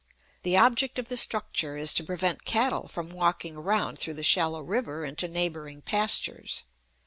[0.41, 4.63] The object of the structure is to prevent cattle from walking around through the shallow
[4.63, 6.63] river into neighboring pastures.